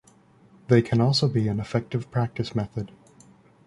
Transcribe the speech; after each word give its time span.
They 0.67 0.81
can 0.81 0.99
also 0.99 1.27
be 1.29 1.47
an 1.47 1.59
effective 1.59 2.09
practice 2.09 2.55
method. 2.55 2.91